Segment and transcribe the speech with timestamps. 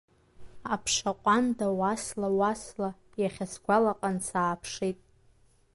[0.73, 2.89] Аԥша ҟәанда, уасла, уасла,
[3.21, 4.99] иахьа сгәалаҟан сааԥшит.